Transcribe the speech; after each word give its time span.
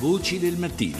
Voci 0.00 0.38
del 0.38 0.56
mattino. 0.56 0.96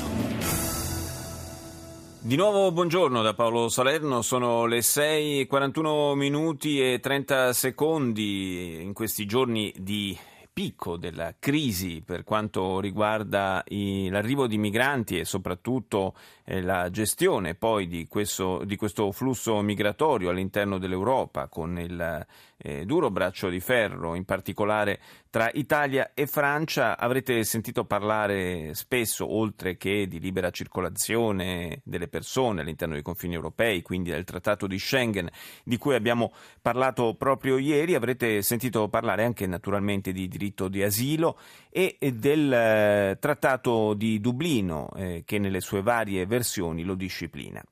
Di 2.20 2.36
nuovo 2.36 2.70
buongiorno 2.70 3.22
da 3.22 3.32
Paolo 3.32 3.70
Salerno, 3.70 4.20
sono 4.20 4.66
le 4.66 4.80
6.41 4.80 6.12
minuti 6.16 6.82
e 6.82 7.00
30 7.00 7.54
secondi 7.54 8.82
in 8.82 8.92
questi 8.92 9.24
giorni 9.24 9.72
di 9.74 10.14
picco 10.60 10.98
della 10.98 11.36
crisi 11.38 12.02
per 12.04 12.22
quanto 12.22 12.80
riguarda 12.80 13.64
i, 13.68 14.10
l'arrivo 14.10 14.46
di 14.46 14.58
migranti 14.58 15.18
e 15.18 15.24
soprattutto 15.24 16.14
eh, 16.44 16.60
la 16.60 16.90
gestione 16.90 17.54
poi 17.54 17.86
di 17.86 18.06
questo, 18.06 18.62
di 18.66 18.76
questo, 18.76 19.10
flusso 19.10 19.62
migratorio 19.62 20.28
all'interno 20.28 20.76
dell'Europa 20.76 21.48
con 21.48 21.78
il 21.78 22.26
eh, 22.62 22.84
duro 22.84 23.10
braccio 23.10 23.48
di 23.48 23.60
ferro, 23.60 24.14
in 24.14 24.24
particolare 24.24 25.00
tra 25.30 25.48
Italia 25.54 26.10
e 26.12 26.26
Francia. 26.26 26.98
Avrete 26.98 27.42
sentito 27.44 27.84
parlare 27.84 28.74
spesso, 28.74 29.32
oltre 29.32 29.76
che 29.76 30.06
di 30.06 30.20
libera 30.20 30.50
circolazione 30.50 31.80
delle 31.84 32.08
persone 32.08 32.60
all'interno 32.60 32.94
dei 32.94 33.02
confini 33.02 33.34
europei, 33.34 33.80
quindi 33.80 34.10
del 34.10 34.24
Trattato 34.24 34.66
di 34.66 34.78
Schengen, 34.78 35.28
di 35.64 35.78
cui 35.78 35.94
abbiamo 35.94 36.32
parlato 36.60 37.14
proprio 37.14 37.56
ieri, 37.56 37.94
avrete 37.94 38.42
sentito 38.42 38.88
parlare 38.88 39.24
anche 39.24 39.46
naturalmente 39.46 40.12
di 40.12 40.28
diritto 40.50 40.68
di 40.68 40.82
asilo 40.82 41.38
e 41.70 41.96
del 42.14 42.52
eh, 42.52 43.16
Trattato 43.20 43.94
di 43.94 44.20
Dublino, 44.20 44.90
eh, 44.96 45.22
che 45.24 45.38
nelle 45.38 45.60
sue 45.60 45.82
varie 45.82 46.26
versioni 46.26 46.82
lo 46.82 46.94
disciplina. 46.94 47.62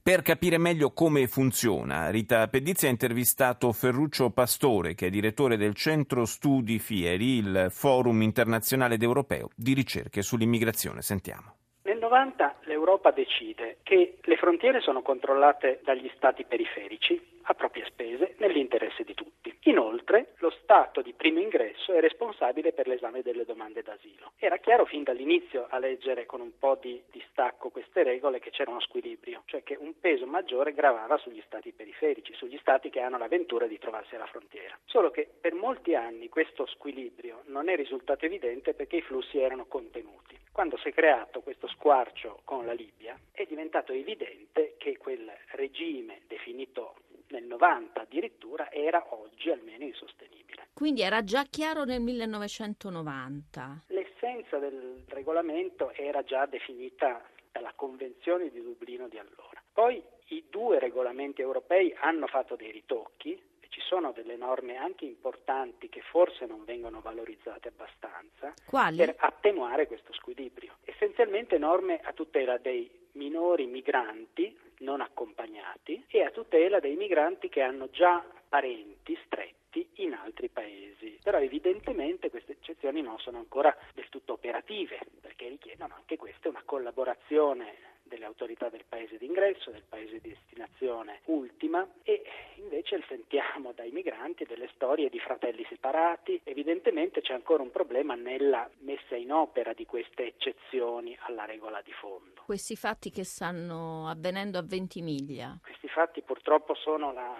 Per 0.00 0.22
capire 0.22 0.56
meglio 0.56 0.92
come 0.92 1.26
funziona, 1.26 2.10
Rita 2.10 2.46
Pedizzi 2.46 2.86
ha 2.86 2.90
intervistato 2.90 3.72
Ferruccio 3.72 4.30
Pastore, 4.30 4.94
che 4.94 5.08
è 5.08 5.10
direttore 5.10 5.56
del 5.56 5.74
Centro 5.74 6.24
Studi 6.26 6.78
Fieri, 6.78 7.38
il 7.38 7.66
Forum 7.70 8.22
internazionale 8.22 8.94
ed 8.94 9.02
europeo 9.02 9.50
di 9.56 9.74
ricerche 9.74 10.22
sull'immigrazione. 10.22 11.02
Sentiamo. 11.02 11.54
Nel 11.82 11.98
90 11.98 12.58
l'Europa 12.76 13.10
decide 13.10 13.78
che 13.82 14.18
le 14.20 14.36
frontiere 14.36 14.80
sono 14.80 15.00
controllate 15.00 15.80
dagli 15.82 16.10
stati 16.14 16.44
periferici 16.44 17.34
a 17.48 17.54
proprie 17.54 17.86
spese 17.86 18.34
nell'interesse 18.38 19.02
di 19.02 19.14
tutti. 19.14 19.56
Inoltre, 19.62 20.34
lo 20.38 20.50
Stato 20.50 21.00
di 21.00 21.12
primo 21.12 21.40
ingresso 21.40 21.92
è 21.92 22.00
responsabile 22.00 22.72
per 22.72 22.86
l'esame 22.86 23.22
delle 23.22 23.44
domande 23.44 23.82
d'asilo. 23.82 24.32
Era 24.36 24.58
chiaro 24.58 24.84
fin 24.84 25.04
dall'inizio, 25.04 25.66
a 25.70 25.78
leggere 25.78 26.26
con 26.26 26.40
un 26.40 26.58
po' 26.58 26.76
di 26.80 27.00
distacco 27.10 27.70
queste 27.70 28.02
regole, 28.02 28.40
che 28.40 28.50
c'era 28.50 28.70
uno 28.70 28.80
squilibrio, 28.80 29.42
cioè 29.46 29.62
che 29.62 29.76
un 29.78 29.98
peso 29.98 30.26
maggiore 30.26 30.74
gravava 30.74 31.16
sugli 31.18 31.42
Stati 31.46 31.72
periferici, 31.72 32.34
sugli 32.34 32.58
Stati 32.58 32.90
che 32.90 33.00
hanno 33.00 33.16
l'avventura 33.16 33.66
di 33.66 33.78
trovarsi 33.78 34.16
alla 34.16 34.26
frontiera. 34.26 34.76
Solo 34.84 35.10
che 35.10 35.28
per 35.40 35.54
molti 35.54 35.94
anni 35.94 36.28
questo 36.28 36.66
squilibrio 36.66 37.42
non 37.46 37.68
è 37.68 37.76
risultato 37.76 38.26
evidente 38.26 38.74
perché 38.74 38.96
i 38.96 39.02
flussi 39.02 39.38
erano 39.38 39.66
contenuti. 39.66 40.36
Quando 40.50 40.78
si 40.78 40.88
è 40.88 40.92
creato 40.92 41.42
questo 41.42 41.68
squarcio 41.68 42.40
con 42.44 42.65
la 42.66 42.74
Libia, 42.74 43.18
è 43.32 43.46
diventato 43.46 43.92
evidente 43.92 44.74
che 44.76 44.98
quel 44.98 45.30
regime 45.52 46.20
definito 46.26 46.96
nel 47.28 47.44
90 47.44 48.02
addirittura 48.02 48.70
era 48.70 49.04
oggi 49.14 49.50
almeno 49.50 49.84
insostenibile. 49.84 50.68
Quindi 50.74 51.00
era 51.00 51.24
già 51.24 51.44
chiaro 51.48 51.84
nel 51.84 52.00
1990. 52.00 53.84
L'essenza 53.88 54.58
del 54.58 55.04
regolamento 55.08 55.92
era 55.92 56.22
già 56.22 56.46
definita 56.46 57.22
dalla 57.50 57.72
Convenzione 57.74 58.50
di 58.50 58.62
Dublino 58.62 59.08
di 59.08 59.18
allora. 59.18 59.62
Poi 59.72 60.02
i 60.28 60.44
due 60.50 60.78
regolamenti 60.78 61.40
europei 61.40 61.94
hanno 62.00 62.26
fatto 62.26 62.56
dei 62.56 62.70
ritocchi 62.70 63.32
e 63.32 63.66
ci 63.68 63.80
sono 63.80 64.12
delle 64.12 64.36
norme 64.36 64.76
anche 64.76 65.04
importanti 65.04 65.88
che 65.88 66.02
forse 66.02 66.46
non 66.46 66.64
vengono 66.64 67.00
valorizzate 67.00 67.68
abbastanza 67.68 68.52
Quali? 68.66 68.96
per 68.96 69.14
attenuare 69.18 69.86
questo 69.86 70.12
squilibrio. 70.12 70.75
Essenzialmente 71.18 71.56
norme 71.56 71.98
a 72.02 72.12
tutela 72.12 72.58
dei 72.58 72.90
minori 73.12 73.64
migranti 73.64 74.54
non 74.80 75.00
accompagnati 75.00 76.04
e 76.08 76.22
a 76.22 76.30
tutela 76.30 76.78
dei 76.78 76.94
migranti 76.94 77.48
che 77.48 77.62
hanno 77.62 77.88
già 77.88 78.22
parenti 78.46 79.18
stretti 79.24 79.88
in 79.94 80.12
altri 80.12 80.50
paesi. 80.50 81.18
Però 81.22 81.38
evidentemente 81.38 82.28
queste 82.28 82.52
eccezioni 82.52 83.00
non 83.00 83.18
sono 83.18 83.38
ancora 83.38 83.74
del 83.94 84.10
tutto 84.10 84.34
operative 84.34 84.98
perché 85.22 85.48
richiedono 85.48 85.94
anche 85.94 86.18
queste 86.18 86.48
una 86.48 86.60
collaborazione 86.66 87.95
delle 88.08 88.24
autorità 88.24 88.68
del 88.68 88.84
paese 88.88 89.18
d'ingresso, 89.18 89.70
del 89.70 89.84
paese 89.88 90.20
di 90.20 90.30
destinazione 90.30 91.20
ultima 91.24 91.86
e 92.02 92.22
invece 92.56 93.02
sentiamo 93.08 93.72
dai 93.72 93.90
migranti 93.90 94.44
delle 94.44 94.68
storie 94.74 95.08
di 95.08 95.18
fratelli 95.18 95.64
separati. 95.68 96.40
Evidentemente 96.44 97.20
c'è 97.20 97.32
ancora 97.32 97.62
un 97.62 97.70
problema 97.70 98.14
nella 98.14 98.68
messa 98.80 99.16
in 99.16 99.32
opera 99.32 99.72
di 99.72 99.86
queste 99.86 100.26
eccezioni 100.26 101.16
alla 101.20 101.44
regola 101.44 101.80
di 101.82 101.92
fondo. 101.92 102.42
Questi 102.44 102.76
fatti 102.76 103.10
che 103.10 103.24
stanno 103.24 104.08
avvenendo 104.08 104.58
a 104.58 104.62
Ventimiglia. 104.62 105.58
Questi 105.62 105.88
fatti 105.88 106.22
purtroppo 106.22 106.74
sono 106.74 107.12
la 107.12 107.34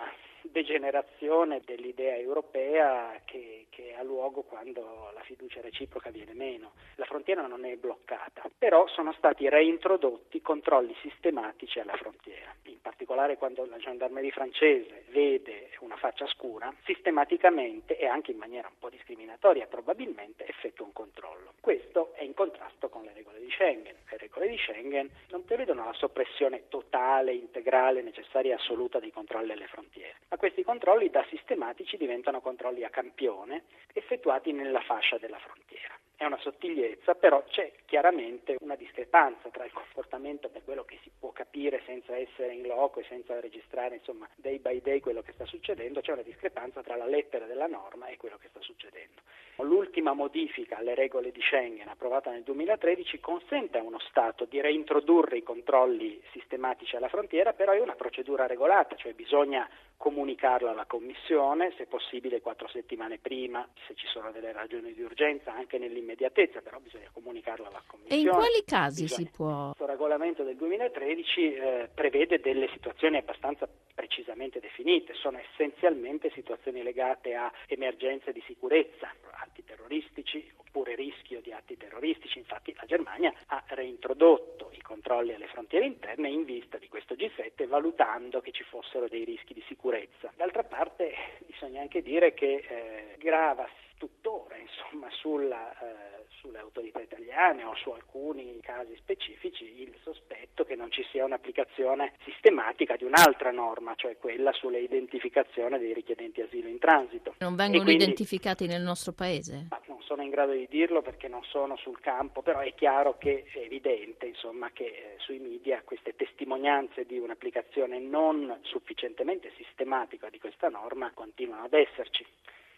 degenerazione 0.51 1.61
dell'idea 1.65 2.17
europea 2.17 3.21
che, 3.25 3.67
che, 3.71 3.95
ha 3.97 4.03
luogo 4.03 4.43
quando 4.43 5.11
la 5.15 5.23
fiducia 5.23 5.61
reciproca 5.61 6.11
viene 6.11 6.35
meno. 6.35 6.73
La 6.97 7.05
frontiera 7.05 7.47
non 7.47 7.65
è 7.65 7.77
bloccata, 7.77 8.49
però 8.57 8.87
sono 8.89 9.13
stati 9.15 9.49
reintrodotti 9.49 10.41
controlli 10.41 10.95
sistematici 11.01 11.81
alla 11.81 11.97
frontiera. 11.97 12.55
In 12.65 12.81
particolare 12.81 13.37
quando 13.37 13.65
la 13.67 13.79
gendarmerie 13.79 14.31
francese 14.31 15.05
vede 15.09 15.71
una 15.81 15.97
faccia 15.97 16.27
scura, 16.27 16.73
sistematicamente 16.85 17.97
e 17.97 18.07
anche 18.07 18.33
in 18.33 18.39
maniera 18.39 18.69
un 18.69 18.79
po' 18.79 18.91
discriminatoria 18.91 19.67
probabilmente 19.67 20.47
effettua 20.47 20.85
un 20.85 20.93
controllo. 20.93 21.55
Questo 21.61 22.13
è 22.15 22.23
in 22.23 22.35
contrasto 22.35 22.89
con 22.89 23.05
le 23.05 23.13
regole 23.13 23.41
di 23.41 23.51
Schengen. 23.51 23.95
Le 24.37 24.43
regole 24.43 24.49
di 24.51 24.59
Schengen 24.59 25.11
non 25.31 25.45
prevedono 25.47 25.87
la 25.87 25.95
soppressione 25.95 26.69
totale, 26.69 27.33
integrale, 27.33 28.03
necessaria 28.03 28.53
e 28.53 28.55
assoluta 28.57 29.01
dei 29.01 29.11
controlli 29.11 29.53
alle 29.53 29.67
frontiere, 29.67 30.17
ma 30.29 30.37
questi 30.37 30.63
controlli 30.63 31.09
da 31.09 31.25
sistematici 31.31 31.97
diventano 31.97 32.43
controlli 32.43 32.85
a 32.85 32.91
campione 32.91 33.65
effettuati 33.95 34.53
nella 34.53 34.81
fascia 34.81 35.17
della 35.17 35.39
frontiera. 35.39 35.96
È 36.19 36.25
una 36.25 36.39
sottigliezza, 36.39 37.15
però 37.15 37.45
c'è 37.45 37.73
chiaramente 37.85 38.57
una 38.61 38.75
discrepanza 38.75 39.51
tra 39.51 39.67
il 39.67 39.73
comportamento 39.73 40.49
per 40.49 40.65
quello 40.65 40.83
che 40.83 40.99
si 41.03 41.11
può 41.19 41.31
capire 41.31 41.83
senza 41.85 42.17
essere 42.17 42.55
in 42.55 42.67
loco 42.67 43.01
e 43.01 43.05
senza 43.07 43.39
registrare 43.39 43.97
insomma 43.97 44.27
day 44.35 44.59
by 44.59 44.81
day 44.81 45.01
quello 45.01 45.21
che 45.21 45.33
sta 45.33 45.45
succedendo, 45.45 46.01
c'è 46.01 46.13
una 46.13 46.23
discrepanza 46.23 46.83
tra 46.83 46.97
la 46.97 47.05
lettera 47.05 47.45
della 47.45 47.67
norma 47.67 48.07
e 48.07 48.17
quello 48.17 48.39
che 48.39 48.49
sta 48.49 48.63
succedendo. 48.63 49.21
L'ultima 49.57 50.15
modifica 50.15 50.79
alle 50.79 50.95
regole 50.95 51.33
di 51.33 51.41
Schengen 51.43 51.89
approvata 51.89 52.31
nel 52.31 52.43
2013 52.45 53.21
consente 53.21 53.77
a 53.77 53.83
uno 53.83 53.99
Stato 53.99 54.47
di 54.47 54.61
reintrodurre 54.61 55.37
i 55.37 55.43
controlli 55.43 56.19
sistematici 56.33 56.97
alla 56.97 57.09
frontiera, 57.09 57.53
però 57.53 57.73
è 57.73 57.81
una 57.81 57.95
procedura 57.95 58.47
regolata, 58.47 58.97
cioè 58.97 59.13
bisogna 59.13 59.69
comunicarlo 59.97 60.69
alla 60.69 60.85
Commissione, 60.87 61.73
se 61.77 61.87
possibile 61.87 62.41
quattro 62.41 62.69
settimane 62.69 63.19
prima, 63.19 63.67
se 63.87 63.95
ci 63.95 64.07
sono 64.07 64.31
delle 64.31 64.53
ragioni 64.53 64.93
di 64.93 65.03
urgenza, 65.03 65.55
anche 65.55 65.79
nell'immediatezza, 65.79 66.61
però 66.61 66.79
bisogna 66.79 67.09
comunicarlo 67.13 67.67
alla 67.67 67.83
Commissione. 67.87 68.23
E 68.23 68.25
in 68.25 68.31
quali 68.31 68.63
casi 68.65 69.03
bisogna... 69.03 69.29
si 69.29 69.35
può? 69.35 69.65
Questo 69.67 69.87
regolamento 69.87 70.43
del 70.43 70.57
2013 70.57 71.55
eh, 71.55 71.89
prevede 71.93 72.41
delle 72.41 72.69
situazioni 72.73 73.17
abbastanza 73.17 73.69
precisamente 73.95 74.61
definite, 74.61 75.15
sono 75.15 75.39
essenzialmente 75.39 76.31
situazioni 76.35 76.83
legate 76.83 77.35
a 77.35 77.51
emergenze 77.67 78.33
di 78.33 78.43
sicurezza, 78.47 79.11
atti 79.31 79.65
terroristici 79.65 80.53
oppure 80.57 80.95
rischio 80.95 81.41
di 81.41 81.53
atti 81.53 81.77
terroristici, 81.77 82.39
infatti 82.39 82.75
la 82.77 82.85
Germania 82.87 83.33
ha 83.47 83.65
reintrodotto 83.69 84.66
controlli 84.87 85.35
alle 85.35 85.49
frontiere 85.49 85.85
interne 85.85 86.29
in 86.29 86.45
vista 86.45 86.79
di 86.79 86.89
questo 86.89 87.15
G7 87.15 87.67
valutando 87.67 88.41
che 88.41 88.53
ci 88.53 88.63
fossero 88.63 89.09
dei 89.09 89.25
rischi 89.25 89.53
di 89.53 89.63
sicurezza. 89.67 90.33
D'altra 90.37 90.63
parte 90.63 91.13
bisogna 91.45 91.81
anche 91.81 92.03
dire 92.03 92.33
che 92.33 92.65
eh, 92.67 93.17
grava 93.19 93.69
tuttora 93.99 94.57
insomma, 94.57 95.09
sulla, 95.11 95.73
eh, 95.73 96.25
sulle 96.39 96.59
autorità 96.59 97.01
italiane 97.01 97.65
o 97.65 97.75
su 97.77 97.91
alcuni 97.91 98.61
casi 98.61 98.95
specifici 98.97 99.81
il 99.81 99.95
sospetto 100.03 100.65
che 100.65 100.77
non 100.77 100.91
ci 100.91 101.03
sia 101.11 101.25
un'applicazione 101.25 102.13
sistematica 102.25 102.97
di 102.97 103.05
un'altra 103.05 103.51
norma, 103.51 103.95
cioè 103.97 104.17
quella 104.19 104.53
sulla 104.53 104.79
identificazione 104.79 105.79
dei 105.79 105.95
richiedenti 105.95 106.43
asilo 106.43 106.69
in 106.69 106.79
transito. 106.79 107.35
Non 107.39 107.57
vengono 107.57 107.85
quindi, 107.85 108.05
identificati 108.05 108.67
nel 108.67 108.83
nostro 108.83 109.13
paese? 109.13 109.69
non 109.71 109.86
sono 110.07 110.23
in 110.23 110.31
grado 110.31 110.53
di 110.53 110.67
dirlo 110.71 111.03
perché 111.03 111.27
non 111.27 111.43
sono 111.45 111.77
sul 111.77 112.01
campo, 112.01 112.41
però 112.41 112.61
è 112.61 112.73
chiaro 112.75 113.19
che 113.19 113.45
è 113.53 113.59
evidente 113.59 114.27
insomma, 114.27 114.71
che 114.71 114.85
eh, 114.85 115.15
sui 115.19 115.39
media 115.39 115.83
queste 115.85 116.15
testimonianze 116.15 117.05
di 117.05 117.19
un'applicazione 117.19 117.99
non 117.99 118.59
sufficientemente 118.63 119.53
sistematica 119.57 120.31
di 120.31 120.39
questa 120.39 120.69
norma 120.69 121.11
continuano 121.13 121.65
ad 121.65 121.75
esserci. 121.75 122.25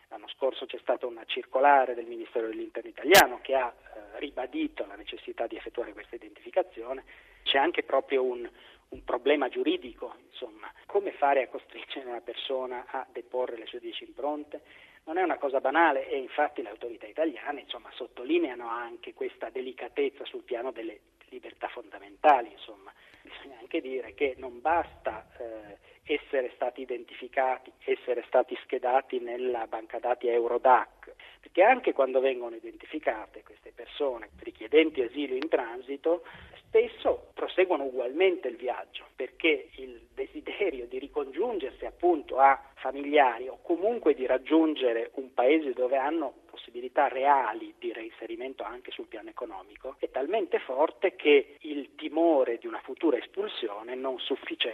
L'anno 0.08 0.28
scorso 0.28 0.64
c'è 0.64 0.78
stata 0.78 1.06
una 1.06 1.24
circolare 1.26 1.94
del 1.94 2.06
Ministero 2.06 2.48
dell'Interno 2.48 2.88
italiano 2.88 3.40
che 3.42 3.54
ha 3.54 3.68
eh, 3.68 3.97
ribadito 4.18 4.84
la 4.86 4.96
necessità 4.96 5.46
di 5.46 5.56
effettuare 5.56 5.92
questa 5.92 6.16
identificazione. 6.16 7.04
C'è 7.42 7.58
anche 7.58 7.82
proprio 7.82 8.22
un, 8.22 8.48
un 8.90 9.04
problema 9.04 9.48
giuridico, 9.48 10.16
insomma, 10.30 10.70
come 10.86 11.12
fare 11.12 11.42
a 11.42 11.48
costringere 11.48 12.06
una 12.06 12.20
persona 12.20 12.86
a 12.88 13.06
deporre 13.10 13.56
le 13.56 13.66
sue 13.66 13.80
dieci 13.80 14.04
impronte? 14.04 14.62
Non 15.04 15.16
è 15.16 15.22
una 15.22 15.38
cosa 15.38 15.60
banale 15.60 16.08
e 16.08 16.18
infatti 16.18 16.62
le 16.62 16.68
autorità 16.68 17.06
italiane 17.06 17.60
insomma, 17.62 17.90
sottolineano 17.92 18.68
anche 18.68 19.14
questa 19.14 19.48
delicatezza 19.48 20.24
sul 20.26 20.42
piano 20.42 20.70
delle 20.70 21.00
libertà 21.30 21.68
fondamentali. 21.68 22.50
Insomma. 22.52 22.92
Bisogna 23.22 23.58
anche 23.58 23.80
dire 23.80 24.14
che 24.14 24.34
non 24.38 24.60
basta 24.60 25.28
eh, 25.38 25.78
essere 26.14 26.50
stati 26.54 26.80
identificati, 26.80 27.70
essere 27.84 28.24
stati 28.26 28.56
schedati 28.62 29.18
nella 29.20 29.66
banca 29.66 29.98
dati 29.98 30.28
Eurodac, 30.28 31.14
perché 31.48 31.62
anche 31.62 31.92
quando 31.94 32.20
vengono 32.20 32.56
identificate 32.56 33.42
queste 33.42 33.72
persone 33.74 34.28
richiedenti 34.40 35.00
asilo 35.00 35.34
in 35.34 35.48
transito, 35.48 36.22
spesso 36.66 37.30
proseguono 37.32 37.84
ugualmente 37.84 38.48
il 38.48 38.56
viaggio, 38.56 39.06
perché 39.16 39.70
il 39.76 40.08
desiderio 40.14 40.86
di 40.86 40.98
ricongiungersi 40.98 41.86
appunto 41.86 42.38
a 42.38 42.62
familiari 42.74 43.48
o 43.48 43.60
comunque 43.62 44.14
di 44.14 44.26
raggiungere 44.26 45.10
un 45.14 45.32
paese 45.32 45.72
dove 45.72 45.96
hanno 45.96 46.34
possibilità 46.50 47.08
reali 47.08 47.74
di 47.78 47.92
reinserimento 47.92 48.62
anche 48.62 48.90
sul 48.90 49.06
piano 49.06 49.30
economico 49.30 49.96
è 49.98 50.10
talmente 50.10 50.58
forte 50.58 51.14
che 51.14 51.56
il 51.60 51.94
timore 51.94 52.58
di 52.58 52.66
una 52.66 52.80
futura 52.82 53.16
espulsione 53.16 53.94
non, 53.94 54.16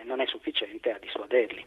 non 0.05 0.21
è 0.21 0.27
sufficiente 0.27 0.91
a 0.91 0.99
dissuaderli. 0.99 1.63